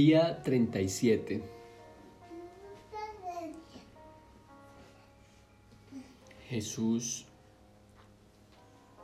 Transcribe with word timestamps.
Día 0.00 0.40
37. 0.44 1.42
Jesús 6.48 7.26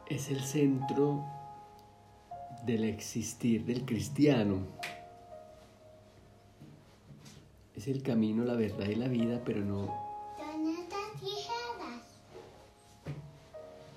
es 0.09 0.31
el 0.31 0.39
centro 0.39 1.25
del 2.65 2.85
existir 2.85 3.65
del 3.65 3.85
cristiano. 3.85 4.59
Es 7.75 7.89
el 7.89 8.01
camino, 8.04 8.45
la 8.45 8.54
verdad 8.54 8.87
y 8.87 8.95
la 8.95 9.09
vida, 9.09 9.43
pero 9.45 9.63
no, 9.63 9.93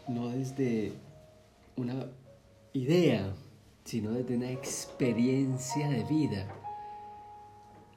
no 0.08 0.30
desde 0.30 0.94
una 1.76 2.08
idea, 2.74 3.36
sino 3.86 4.14
desde 4.14 4.36
una 4.36 4.50
experiencia 4.50 5.90
de 5.90 6.04
vida. 6.04 6.57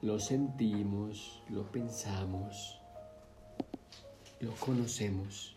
Lo 0.01 0.19
sentimos, 0.19 1.43
lo 1.47 1.71
pensamos, 1.71 2.81
lo 4.39 4.51
conocemos. 4.55 5.55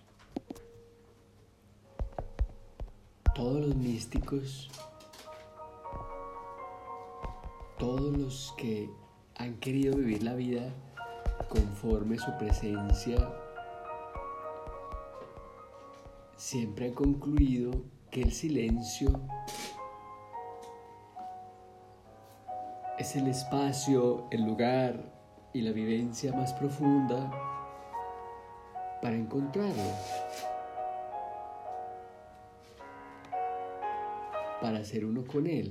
Todos 3.35 3.69
los 3.69 3.75
místicos, 3.75 4.71
todos 7.79 8.19
los 8.19 8.55
que 8.59 8.91
han 9.37 9.55
querido 9.61 9.97
vivir 9.97 10.23
la 10.23 10.35
vida 10.35 10.75
conforme 11.49 12.19
su 12.19 12.37
presencia, 12.37 13.17
siempre 16.37 16.89
han 16.89 16.95
concluido 16.95 17.73
que 18.11 18.21
el 18.21 18.33
silencio 18.33 19.09
es 23.05 23.17
el 23.17 23.29
espacio, 23.29 24.27
el 24.31 24.47
lugar 24.47 25.13
y 25.53 25.61
la 25.61 25.73
vivencia 25.73 26.33
más 26.33 26.55
profunda 26.55 27.31
para 29.03 29.15
encontrarlo, 29.15 29.91
para 34.59 34.83
ser 34.87 35.05
uno 35.05 35.23
con 35.27 35.47
él. 35.47 35.71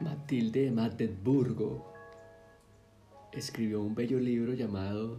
Matilde 0.00 0.64
de 0.64 0.70
Magdeburgo 0.70 1.90
escribió 3.32 3.80
un 3.80 3.94
bello 3.94 4.20
libro 4.20 4.52
llamado 4.52 5.16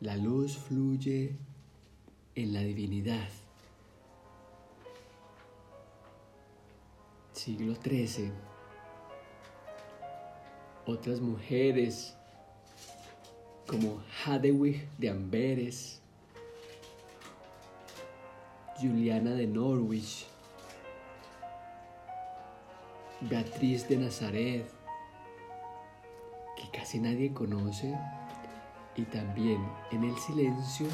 La 0.00 0.16
luz 0.16 0.58
fluye 0.58 1.36
en 2.34 2.52
la 2.52 2.62
divinidad. 2.62 3.28
Siglo 7.38 7.76
XIII. 7.76 8.32
Otras 10.86 11.20
mujeres 11.20 12.16
como 13.68 14.02
Hadewig 14.24 14.88
de 14.98 15.10
Amberes, 15.10 16.00
Juliana 18.80 19.30
de 19.34 19.46
Norwich, 19.46 20.26
Beatriz 23.20 23.88
de 23.88 23.98
Nazaret, 23.98 24.66
que 26.56 26.76
casi 26.76 26.98
nadie 26.98 27.32
conoce, 27.32 27.96
y 28.96 29.02
también 29.02 29.64
en 29.92 30.02
el 30.02 30.18
silencio 30.18 30.88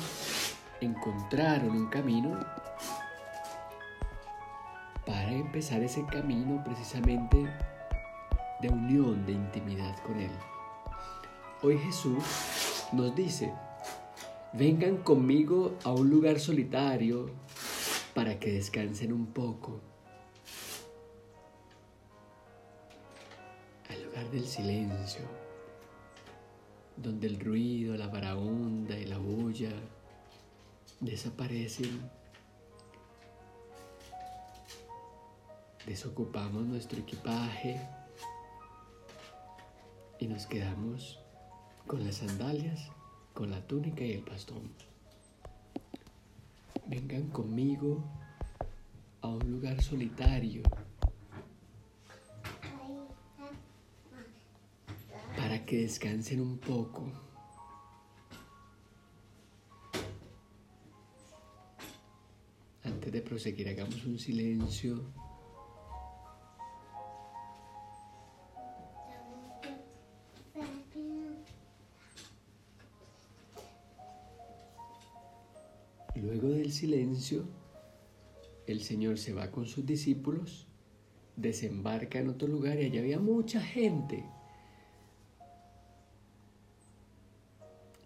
encontraron 0.82 1.70
un 1.70 1.88
camino 1.88 2.38
para 5.24 5.36
empezar 5.36 5.82
ese 5.82 6.04
camino 6.04 6.62
precisamente 6.62 7.50
de 8.60 8.68
unión, 8.68 9.24
de 9.24 9.32
intimidad 9.32 9.96
con 10.02 10.20
Él. 10.20 10.30
Hoy 11.62 11.78
Jesús 11.78 12.22
nos 12.92 13.16
dice, 13.16 13.50
vengan 14.52 14.98
conmigo 14.98 15.78
a 15.82 15.92
un 15.92 16.10
lugar 16.10 16.38
solitario 16.38 17.30
para 18.12 18.38
que 18.38 18.52
descansen 18.52 19.14
un 19.14 19.28
poco. 19.28 19.80
Al 23.88 24.04
lugar 24.04 24.30
del 24.30 24.46
silencio, 24.46 25.22
donde 26.98 27.28
el 27.28 27.40
ruido, 27.40 27.96
la 27.96 28.08
varaunda 28.08 28.98
y 28.98 29.06
la 29.06 29.16
bulla 29.16 29.72
desaparecen. 31.00 32.23
Desocupamos 35.86 36.64
nuestro 36.64 37.00
equipaje 37.00 37.78
y 40.18 40.26
nos 40.26 40.46
quedamos 40.46 41.20
con 41.86 42.02
las 42.04 42.16
sandalias, 42.16 42.90
con 43.34 43.50
la 43.50 43.60
túnica 43.66 44.02
y 44.02 44.12
el 44.12 44.22
bastón. 44.22 44.72
Vengan 46.86 47.28
conmigo 47.28 48.02
a 49.20 49.28
un 49.28 49.50
lugar 49.50 49.82
solitario 49.82 50.62
para 55.36 55.66
que 55.66 55.82
descansen 55.82 56.40
un 56.40 56.56
poco. 56.56 57.12
Antes 62.84 63.12
de 63.12 63.20
proseguir, 63.20 63.68
hagamos 63.68 64.02
un 64.06 64.18
silencio. 64.18 65.23
Silencio, 77.14 77.44
el 78.66 78.82
Señor 78.82 79.18
se 79.18 79.32
va 79.32 79.50
con 79.50 79.66
sus 79.66 79.84
discípulos, 79.84 80.66
desembarca 81.36 82.18
en 82.18 82.28
otro 82.28 82.48
lugar 82.48 82.78
y 82.78 82.86
allá 82.86 83.00
había 83.00 83.18
mucha 83.18 83.60
gente. 83.60 84.24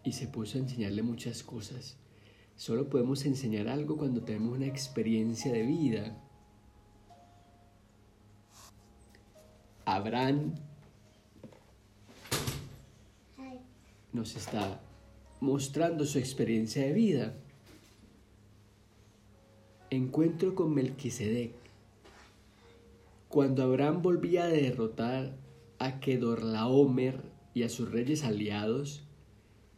Y 0.04 0.12
se 0.12 0.26
puso 0.26 0.58
a 0.58 0.62
enseñarle 0.62 1.02
muchas 1.02 1.42
cosas. 1.42 1.96
Solo 2.56 2.88
podemos 2.88 3.24
enseñar 3.24 3.68
algo 3.68 3.96
cuando 3.96 4.22
tenemos 4.22 4.56
una 4.56 4.66
experiencia 4.66 5.52
de 5.52 5.62
vida. 5.62 6.16
Abraham 9.84 10.54
nos 14.12 14.34
está 14.34 14.80
mostrando 15.40 16.04
su 16.04 16.18
experiencia 16.18 16.82
de 16.82 16.92
vida. 16.92 17.34
Encuentro 19.90 20.54
con 20.54 20.74
Melquisedec. 20.74 21.52
Cuando 23.30 23.62
Abraham 23.62 24.02
volvía 24.02 24.44
a 24.44 24.48
derrotar 24.48 25.34
a 25.78 25.98
Kedorlaomer 25.98 27.22
y 27.54 27.62
a 27.62 27.70
sus 27.70 27.90
reyes 27.90 28.22
aliados, 28.22 29.02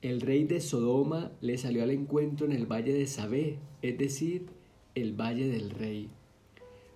el 0.02 0.20
rey 0.20 0.42
de 0.42 0.60
Sodoma 0.60 1.30
le 1.40 1.58
salió 1.58 1.84
al 1.84 1.92
encuentro 1.92 2.44
en 2.44 2.50
el 2.50 2.66
valle 2.66 2.92
de 2.92 3.06
Sabé, 3.06 3.58
es 3.82 3.98
decir, 3.98 4.46
el 4.96 5.12
valle 5.12 5.46
del 5.46 5.70
rey. 5.70 6.08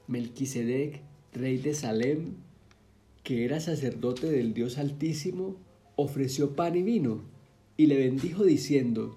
Melquisedec, 0.09 1.01
rey 1.33 1.59
de 1.59 1.75
Salem, 1.75 2.35
que 3.23 3.45
era 3.45 3.61
sacerdote 3.61 4.29
del 4.29 4.55
Dios 4.55 4.77
Altísimo, 4.77 5.55
ofreció 5.95 6.57
pan 6.57 6.75
y 6.75 6.83
vino 6.83 7.23
y 7.77 7.87
le 7.87 7.97
bendijo 7.97 8.43
diciendo, 8.43 9.17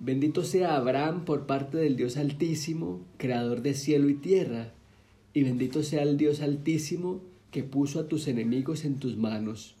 Bendito 0.00 0.44
sea 0.44 0.76
Abraham 0.76 1.24
por 1.24 1.46
parte 1.46 1.76
del 1.76 1.96
Dios 1.96 2.16
Altísimo, 2.16 3.00
creador 3.16 3.62
de 3.62 3.74
cielo 3.74 4.08
y 4.08 4.14
tierra, 4.14 4.72
y 5.34 5.42
bendito 5.42 5.82
sea 5.82 6.04
el 6.04 6.16
Dios 6.16 6.40
Altísimo 6.40 7.20
que 7.50 7.64
puso 7.64 7.98
a 7.98 8.06
tus 8.06 8.28
enemigos 8.28 8.84
en 8.84 9.00
tus 9.00 9.16
manos. 9.16 9.74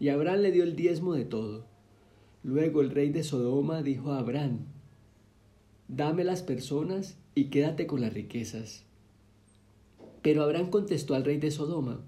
Y 0.00 0.08
Abraham 0.08 0.40
le 0.40 0.52
dio 0.52 0.64
el 0.64 0.74
diezmo 0.74 1.12
de 1.12 1.26
todo. 1.26 1.66
Luego 2.44 2.80
el 2.80 2.90
rey 2.90 3.10
de 3.10 3.24
Sodoma 3.24 3.82
dijo 3.82 4.12
a 4.12 4.20
Abraham, 4.20 4.60
Dame 5.88 6.24
las 6.24 6.42
personas 6.42 7.18
y 7.34 7.44
quédate 7.46 7.86
con 7.86 8.00
las 8.00 8.14
riquezas. 8.14 8.84
Pero 10.22 10.44
Abraham 10.44 10.70
contestó 10.70 11.14
al 11.14 11.24
rey 11.24 11.36
de 11.36 11.50
Sodoma, 11.50 12.00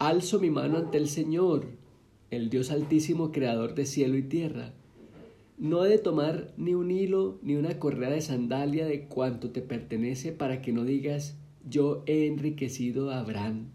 Alzo 0.00 0.40
mi 0.40 0.50
mano 0.50 0.78
ante 0.78 0.98
el 0.98 1.08
Señor, 1.08 1.68
el 2.32 2.50
Dios 2.50 2.72
Altísimo, 2.72 3.30
creador 3.30 3.76
de 3.76 3.86
cielo 3.86 4.16
y 4.16 4.22
tierra 4.22 4.74
no 5.60 5.84
he 5.84 5.90
de 5.90 5.98
tomar 5.98 6.54
ni 6.56 6.72
un 6.74 6.90
hilo 6.90 7.38
ni 7.42 7.54
una 7.54 7.78
correa 7.78 8.08
de 8.08 8.22
sandalia 8.22 8.86
de 8.86 9.08
cuanto 9.08 9.50
te 9.50 9.60
pertenece 9.60 10.32
para 10.32 10.62
que 10.62 10.72
no 10.72 10.84
digas 10.84 11.36
yo 11.68 12.02
he 12.06 12.26
enriquecido 12.26 13.10
a 13.10 13.18
Abraham, 13.18 13.68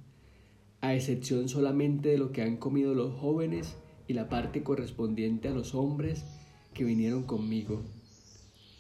a 0.82 0.96
excepción 0.96 1.48
solamente 1.48 2.10
de 2.10 2.18
lo 2.18 2.32
que 2.32 2.42
han 2.42 2.58
comido 2.58 2.96
los 2.96 3.14
jóvenes 3.14 3.76
y 4.08 4.14
la 4.14 4.30
parte 4.30 4.64
correspondiente 4.64 5.48
a 5.48 5.54
los 5.54 5.76
hombres 5.76 6.26
que 6.74 6.84
vinieron 6.84 7.22
conmigo. 7.22 7.84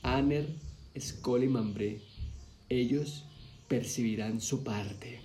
Aner, 0.01 0.47
Escol 0.95 1.43
y 1.43 1.47
Mambré, 1.47 2.01
ellos 2.69 3.25
percibirán 3.67 4.41
su 4.41 4.63
parte. 4.63 5.19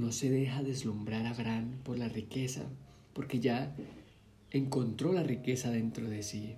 No 0.00 0.12
se 0.12 0.30
deja 0.30 0.62
deslumbrar 0.62 1.26
Abraham 1.26 1.72
por 1.84 1.98
la 1.98 2.08
riqueza, 2.08 2.62
porque 3.12 3.38
ya 3.38 3.76
encontró 4.50 5.12
la 5.12 5.22
riqueza 5.22 5.70
dentro 5.70 6.08
de 6.08 6.22
sí, 6.22 6.54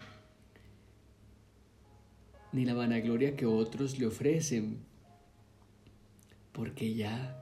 ni 2.53 2.65
la 2.65 2.75
vanagloria 2.75 3.35
que 3.35 3.45
otros 3.45 3.99
le 3.99 4.07
ofrecen, 4.07 4.79
porque 6.53 6.95
ya 6.95 7.37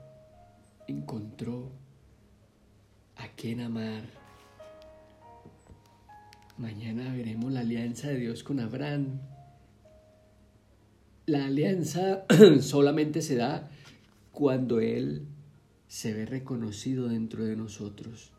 encontró 0.87 1.71
a 3.17 3.27
quien 3.35 3.61
amar. 3.61 4.01
Mañana 6.57 7.13
veremos 7.13 7.51
la 7.51 7.59
alianza 7.59 8.07
de 8.07 8.17
Dios 8.17 8.43
con 8.43 8.59
Abraham. 8.59 9.19
La 11.27 11.45
alianza 11.45 12.25
solamente 12.59 13.21
se 13.21 13.35
da 13.35 13.69
cuando 14.31 14.79
Él 14.79 15.27
se 15.91 16.13
ve 16.13 16.25
reconocido 16.25 17.09
dentro 17.09 17.43
de 17.43 17.57
nosotros. 17.57 18.31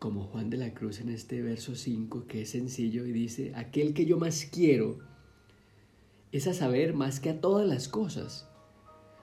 Como 0.00 0.24
Juan 0.24 0.50
de 0.50 0.56
la 0.56 0.74
Cruz 0.74 0.98
en 0.98 1.08
este 1.08 1.40
verso 1.40 1.76
5, 1.76 2.26
que 2.26 2.42
es 2.42 2.50
sencillo 2.50 3.06
y 3.06 3.12
dice, 3.12 3.52
aquel 3.54 3.94
que 3.94 4.06
yo 4.06 4.18
más 4.18 4.44
quiero 4.44 4.98
es 6.32 6.48
a 6.48 6.52
saber 6.52 6.94
más 6.94 7.20
que 7.20 7.30
a 7.30 7.40
todas 7.40 7.64
las 7.64 7.86
cosas, 7.86 8.48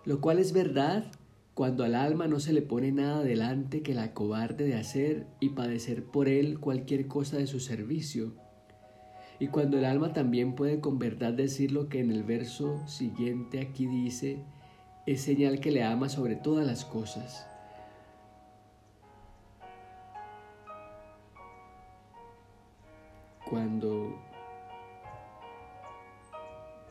lo 0.06 0.22
cual 0.22 0.40
es 0.40 0.54
verdad 0.54 1.12
cuando 1.56 1.84
al 1.84 1.94
alma 1.94 2.30
no 2.30 2.40
se 2.40 2.54
le 2.54 2.62
pone 2.62 2.94
nada 2.94 3.22
delante 3.22 3.82
que 3.82 3.94
la 3.94 4.14
cobarde 4.14 4.64
de 4.64 4.76
hacer 4.76 5.28
y 5.42 5.50
padecer 5.50 6.06
por 6.06 6.30
él 6.30 6.58
cualquier 6.58 7.08
cosa 7.08 7.36
de 7.36 7.48
su 7.48 7.60
servicio. 7.60 8.32
Y 9.42 9.48
cuando 9.48 9.78
el 9.78 9.84
alma 9.84 10.14
también 10.14 10.56
puede 10.56 10.80
con 10.80 11.00
verdad 11.00 11.34
decir 11.34 11.74
lo 11.74 11.90
que 11.90 12.00
en 12.00 12.12
el 12.12 12.24
verso 12.24 12.88
siguiente 12.88 13.60
aquí 13.60 13.88
dice, 13.88 14.46
es 15.08 15.22
señal 15.22 15.60
que 15.60 15.72
le 15.72 15.84
ama 15.84 16.10
sobre 16.10 16.36
todas 16.36 16.68
las 16.68 16.86
cosas. 16.86 17.48
Cuando 23.50 24.22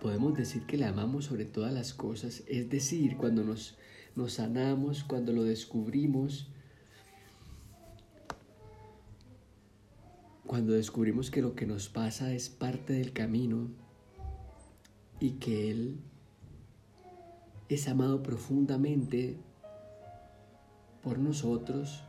podemos 0.00 0.34
decir 0.34 0.66
que 0.66 0.78
le 0.78 0.86
amamos 0.86 1.26
sobre 1.26 1.44
todas 1.44 1.72
las 1.72 1.92
cosas, 1.92 2.42
es 2.48 2.68
decir, 2.70 3.16
cuando 3.18 3.44
nos 3.44 3.76
nos 4.16 4.32
sanamos, 4.32 5.04
cuando 5.04 5.32
lo 5.32 5.44
descubrimos, 5.44 6.48
cuando 10.46 10.72
descubrimos 10.72 11.30
que 11.30 11.42
lo 11.42 11.54
que 11.54 11.66
nos 11.66 11.90
pasa 11.90 12.32
es 12.32 12.48
parte 12.48 12.94
del 12.94 13.12
camino 13.12 13.68
y 15.20 15.32
que 15.32 15.70
Él 15.70 16.00
es 17.68 17.88
amado 17.88 18.22
profundamente 18.22 19.36
por 21.02 21.18
nosotros, 21.18 22.02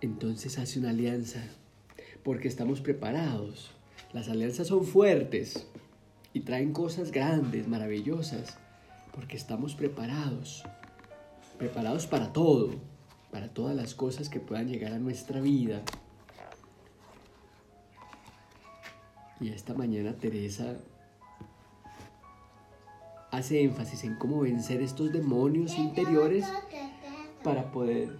entonces 0.00 0.58
hace 0.58 0.78
una 0.78 0.90
alianza, 0.90 1.42
porque 2.22 2.48
estamos 2.48 2.80
preparados. 2.80 3.70
Las 4.12 4.28
alianzas 4.28 4.68
son 4.68 4.84
fuertes 4.84 5.66
y 6.32 6.40
traen 6.40 6.72
cosas 6.72 7.10
grandes, 7.10 7.66
maravillosas 7.68 8.58
porque 9.14 9.36
estamos 9.36 9.74
preparados, 9.76 10.64
preparados 11.56 12.06
para 12.06 12.32
todo, 12.32 12.74
para 13.30 13.48
todas 13.48 13.76
las 13.76 13.94
cosas 13.94 14.28
que 14.28 14.40
puedan 14.40 14.68
llegar 14.68 14.92
a 14.92 14.98
nuestra 14.98 15.40
vida. 15.40 15.82
Y 19.40 19.50
esta 19.50 19.74
mañana 19.74 20.14
Teresa 20.14 20.76
hace 23.36 23.62
énfasis 23.62 24.04
en 24.04 24.16
cómo 24.16 24.40
vencer 24.40 24.80
estos 24.82 25.12
demonios 25.12 25.78
interiores 25.78 26.46
para 27.42 27.70
poder 27.72 28.16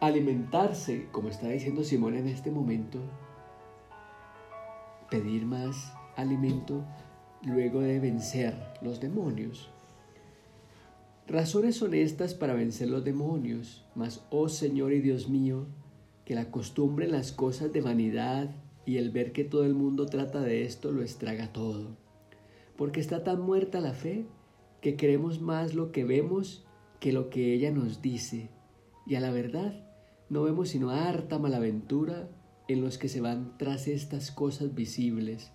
alimentarse, 0.00 1.08
como 1.12 1.28
está 1.28 1.48
diciendo 1.48 1.84
Simón 1.84 2.14
en 2.14 2.28
este 2.28 2.50
momento, 2.50 3.00
pedir 5.10 5.46
más 5.46 5.92
alimento 6.16 6.84
luego 7.42 7.80
de 7.80 8.00
vencer 8.00 8.54
los 8.82 9.00
demonios. 9.00 9.70
Razones 11.26 11.80
honestas 11.80 12.34
para 12.34 12.54
vencer 12.54 12.90
los 12.90 13.04
demonios, 13.04 13.86
mas, 13.94 14.24
oh 14.30 14.48
Señor 14.48 14.92
y 14.92 15.00
Dios 15.00 15.28
mío, 15.28 15.66
que 16.24 16.34
la 16.34 16.50
costumbre 16.50 17.06
en 17.06 17.12
las 17.12 17.32
cosas 17.32 17.72
de 17.72 17.80
vanidad 17.80 18.50
y 18.84 18.96
el 18.96 19.10
ver 19.10 19.32
que 19.32 19.44
todo 19.44 19.64
el 19.64 19.74
mundo 19.74 20.06
trata 20.06 20.40
de 20.40 20.64
esto 20.64 20.90
lo 20.90 21.02
estraga 21.02 21.52
todo. 21.52 22.03
Porque 22.76 23.00
está 23.00 23.22
tan 23.24 23.40
muerta 23.40 23.80
la 23.80 23.94
fe 23.94 24.26
que 24.80 24.96
creemos 24.96 25.40
más 25.40 25.74
lo 25.74 25.92
que 25.92 26.04
vemos 26.04 26.64
que 27.00 27.12
lo 27.12 27.28
que 27.28 27.52
ella 27.52 27.70
nos 27.70 28.00
dice. 28.00 28.48
Y 29.06 29.16
a 29.16 29.20
la 29.20 29.30
verdad, 29.30 29.84
no 30.30 30.42
vemos 30.42 30.70
sino 30.70 30.90
harta 30.90 31.38
malaventura 31.38 32.30
en 32.66 32.80
los 32.80 32.96
que 32.96 33.08
se 33.08 33.20
van 33.20 33.58
tras 33.58 33.88
estas 33.88 34.30
cosas 34.30 34.74
visibles. 34.74 35.52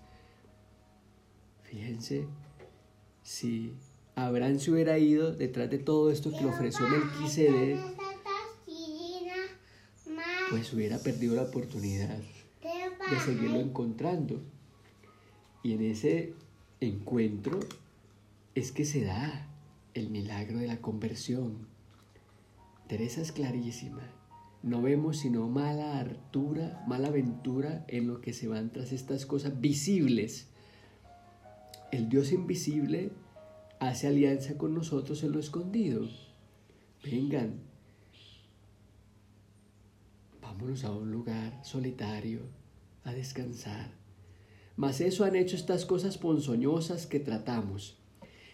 Fíjense, 1.63 2.27
si 3.23 3.73
Abraham 4.15 4.59
se 4.59 4.71
hubiera 4.71 4.97
ido 4.99 5.31
detrás 5.31 5.69
de 5.69 5.79
todo 5.79 6.11
esto 6.11 6.31
que 6.31 6.41
le 6.41 6.49
ofreció 6.49 6.87
Melquisedec, 6.87 7.79
pues 10.49 10.73
hubiera 10.73 10.99
perdido 10.99 11.35
la 11.35 11.43
oportunidad 11.43 12.17
de 12.17 13.19
seguirlo 13.25 13.59
encontrando. 13.59 14.41
Y 15.63 15.73
en 15.73 15.81
ese 15.83 16.33
encuentro 16.81 17.59
es 18.55 18.71
que 18.71 18.85
se 18.85 19.03
da 19.03 19.47
el 19.93 20.09
milagro 20.09 20.59
de 20.59 20.67
la 20.67 20.77
conversión. 20.77 21.67
Teresa 22.87 23.21
es 23.21 23.31
clarísima. 23.31 24.01
No 24.63 24.81
vemos 24.81 25.19
sino 25.19 25.47
mala 25.47 25.99
hartura, 25.99 26.83
mala 26.87 27.07
aventura 27.09 27.85
en 27.87 28.07
lo 28.07 28.19
que 28.21 28.33
se 28.33 28.47
van 28.47 28.71
tras 28.71 28.91
estas 28.91 29.25
cosas 29.25 29.59
visibles. 29.61 30.47
El 31.91 32.09
Dios 32.09 32.31
invisible 32.31 33.11
hace 33.79 34.07
alianza 34.07 34.57
con 34.57 34.73
nosotros 34.73 35.23
en 35.23 35.31
lo 35.31 35.39
escondido. 35.39 36.07
Vengan, 37.03 37.61
vámonos 40.41 40.83
a 40.83 40.91
un 40.91 41.11
lugar 41.11 41.63
solitario 41.63 42.41
a 43.05 43.13
descansar. 43.13 43.98
Mas 44.79 45.01
eso 45.01 45.25
han 45.25 45.35
hecho 45.35 45.57
estas 45.57 45.85
cosas 45.85 46.17
ponzoñosas 46.17 47.05
que 47.05 47.19
tratamos, 47.19 47.97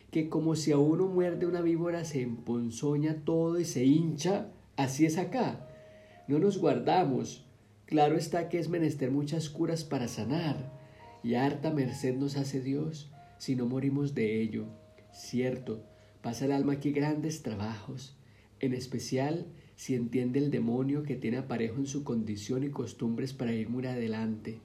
que 0.09 0.27
como 0.27 0.55
si 0.55 0.71
a 0.71 0.77
uno 0.79 1.05
muerde 1.05 1.45
una 1.45 1.61
víbora 1.61 2.03
se 2.03 2.23
emponzoña 2.23 3.23
todo 3.23 3.59
y 3.59 3.65
se 3.65 3.85
hincha, 3.85 4.47
así 4.75 5.05
es 5.05 5.19
acá. 5.19 5.69
No 6.27 6.39
nos 6.39 6.57
guardamos. 6.57 7.45
Claro 7.85 8.17
está 8.17 8.49
que 8.49 8.57
es 8.57 8.69
menester 8.69 9.11
muchas 9.11 9.51
curas 9.51 9.83
para 9.83 10.07
sanar, 10.07 10.73
y 11.21 11.35
harta 11.35 11.69
merced 11.69 12.15
nos 12.15 12.37
hace 12.37 12.59
Dios 12.59 13.11
si 13.37 13.55
no 13.55 13.67
morimos 13.67 14.15
de 14.15 14.41
ello. 14.41 14.65
Cierto, 15.13 15.83
pasa 16.23 16.45
el 16.45 16.53
alma 16.53 16.73
aquí 16.73 16.91
grandes 16.91 17.43
trabajos, 17.43 18.17
en 18.61 18.73
especial 18.73 19.45
si 19.75 19.93
entiende 19.93 20.39
el 20.39 20.49
demonio 20.49 21.03
que 21.03 21.17
tiene 21.17 21.37
aparejo 21.37 21.77
en 21.77 21.85
su 21.85 22.03
condición 22.03 22.63
y 22.63 22.71
costumbres 22.71 23.31
para 23.33 23.53
ir 23.53 23.69
muy 23.69 23.85
adelante. 23.85 24.64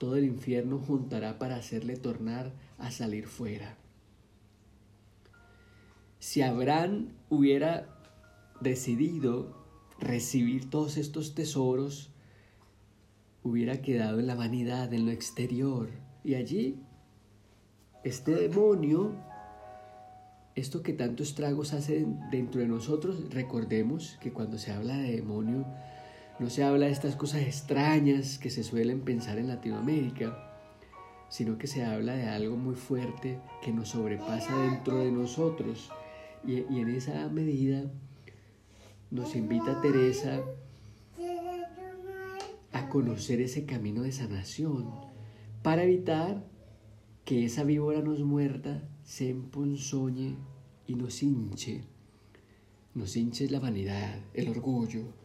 Todo 0.00 0.16
el 0.16 0.24
infierno 0.24 0.78
juntará 0.78 1.38
para 1.38 1.56
hacerle 1.56 1.94
tornar 1.94 2.54
a 2.78 2.90
salir 2.90 3.26
fuera. 3.26 3.76
Si 6.20 6.40
Abraham 6.40 7.10
hubiera 7.28 7.86
decidido 8.62 9.54
recibir 9.98 10.70
todos 10.70 10.96
estos 10.96 11.34
tesoros, 11.34 12.14
hubiera 13.42 13.82
quedado 13.82 14.20
en 14.20 14.26
la 14.26 14.36
vanidad, 14.36 14.90
en 14.94 15.04
lo 15.04 15.12
exterior, 15.12 15.90
y 16.24 16.36
allí 16.36 16.80
este 18.02 18.34
demonio 18.34 19.14
esto 20.54 20.82
que 20.82 20.94
tantos 20.94 21.34
tragos 21.34 21.74
hace 21.74 22.06
dentro 22.30 22.62
de 22.62 22.68
nosotros, 22.68 23.34
recordemos 23.34 24.16
que 24.22 24.32
cuando 24.32 24.56
se 24.56 24.72
habla 24.72 24.96
de 24.96 25.16
demonio, 25.16 25.66
no 26.40 26.48
se 26.48 26.64
habla 26.64 26.86
de 26.86 26.92
estas 26.92 27.16
cosas 27.16 27.42
extrañas 27.42 28.38
que 28.38 28.48
se 28.48 28.64
suelen 28.64 29.02
pensar 29.02 29.36
en 29.36 29.48
Latinoamérica, 29.48 30.50
sino 31.28 31.58
que 31.58 31.66
se 31.66 31.84
habla 31.84 32.14
de 32.14 32.28
algo 32.28 32.56
muy 32.56 32.76
fuerte 32.76 33.38
que 33.62 33.72
nos 33.72 33.90
sobrepasa 33.90 34.58
dentro 34.62 34.96
de 34.96 35.12
nosotros. 35.12 35.90
Y, 36.42 36.60
en 36.60 36.88
esa 36.88 37.28
medida 37.28 37.92
nos 39.10 39.36
invita 39.36 39.82
Teresa 39.82 40.40
a 42.72 42.88
conocer 42.88 43.42
ese 43.42 43.66
camino 43.66 44.02
de 44.02 44.12
sanación 44.12 44.90
para 45.62 45.82
evitar 45.82 46.42
que 47.26 47.44
esa 47.44 47.64
víbora 47.64 48.00
nos 48.00 48.20
muerda 48.20 48.82
se 49.04 49.28
emponzoñe 49.28 50.38
y 50.86 50.94
nos 50.94 51.22
hinche. 51.22 51.82
Nos 52.94 53.14
hinche 53.14 53.50
la 53.50 53.60
vanidad, 53.60 54.20
el 54.32 54.48
orgullo. 54.48 55.19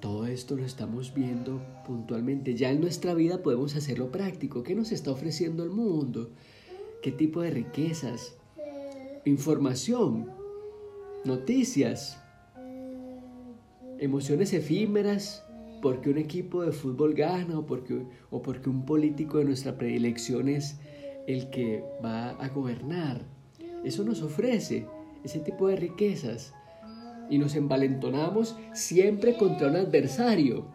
Todo 0.00 0.26
esto 0.26 0.56
lo 0.56 0.64
estamos 0.64 1.14
viendo 1.14 1.62
puntualmente. 1.86 2.54
Ya 2.54 2.70
en 2.70 2.80
nuestra 2.80 3.14
vida 3.14 3.42
podemos 3.42 3.76
hacerlo 3.76 4.10
práctico. 4.12 4.62
¿Qué 4.62 4.74
nos 4.74 4.92
está 4.92 5.10
ofreciendo 5.10 5.64
el 5.64 5.70
mundo? 5.70 6.30
¿Qué 7.02 7.12
tipo 7.12 7.40
de 7.40 7.50
riquezas? 7.50 8.36
Información, 9.24 10.30
noticias, 11.24 12.22
emociones 13.98 14.52
efímeras, 14.52 15.44
porque 15.80 16.10
un 16.10 16.18
equipo 16.18 16.62
de 16.62 16.72
fútbol 16.72 17.14
gana 17.14 17.58
o 17.58 17.66
porque, 17.66 18.02
o 18.30 18.42
porque 18.42 18.68
un 18.68 18.84
político 18.84 19.38
de 19.38 19.44
nuestra 19.44 19.76
predilección 19.78 20.48
es 20.48 20.78
el 21.26 21.48
que 21.50 21.82
va 22.04 22.30
a 22.30 22.48
gobernar. 22.48 23.22
Eso 23.84 24.04
nos 24.04 24.22
ofrece 24.22 24.86
ese 25.24 25.40
tipo 25.40 25.68
de 25.68 25.76
riquezas 25.76 26.52
y 27.30 27.38
nos 27.38 27.54
envalentonamos 27.54 28.56
siempre 28.72 29.36
contra 29.36 29.68
un 29.68 29.76
adversario. 29.76 30.66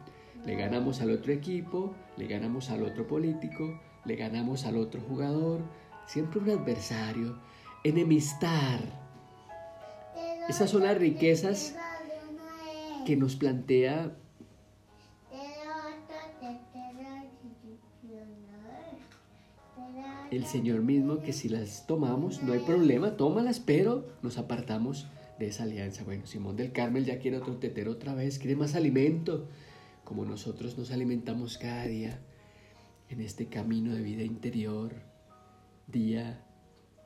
Le 0.45 0.55
ganamos 0.55 1.01
al 1.01 1.11
otro 1.11 1.31
equipo, 1.31 1.93
le 2.17 2.27
ganamos 2.27 2.69
al 2.69 2.83
otro 2.83 3.07
político, 3.07 3.79
le 4.05 4.15
ganamos 4.15 4.65
al 4.65 4.77
otro 4.77 5.01
jugador, 5.01 5.61
siempre 6.05 6.39
un 6.39 6.49
adversario. 6.49 7.37
Enemistar. 7.83 8.79
Esas 10.49 10.69
son 10.69 10.83
las 10.83 10.97
riquezas 10.97 11.75
que 13.05 13.15
nos 13.15 13.35
plantea 13.35 14.11
el 20.31 20.45
Señor 20.45 20.81
mismo 20.81 21.19
que 21.19 21.33
si 21.33 21.49
las 21.49 21.85
tomamos 21.85 22.41
no 22.41 22.53
hay 22.53 22.59
problema, 22.59 23.17
tómalas, 23.17 23.59
pero 23.59 24.05
nos 24.21 24.37
apartamos 24.37 25.07
de 25.41 25.49
esa 25.49 25.63
alianza. 25.63 26.03
Bueno, 26.03 26.25
Simón 26.25 26.55
del 26.55 26.71
Carmel 26.71 27.05
ya 27.05 27.19
quiere 27.19 27.37
otro 27.37 27.57
tetero 27.57 27.91
otra 27.91 28.13
vez, 28.13 28.39
quiere 28.39 28.55
más 28.55 28.75
alimento, 28.75 29.47
como 30.03 30.25
nosotros 30.25 30.77
nos 30.77 30.91
alimentamos 30.91 31.57
cada 31.57 31.85
día 31.85 32.19
en 33.09 33.21
este 33.21 33.47
camino 33.47 33.93
de 33.93 34.01
vida 34.01 34.23
interior, 34.23 34.93
día 35.87 36.45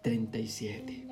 37. 0.04 1.08